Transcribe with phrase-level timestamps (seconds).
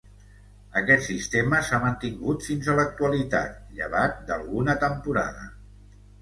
[0.79, 5.47] Aquest sistema s'ha mantingut fins a l'actualitat, llevat d'alguna temporada.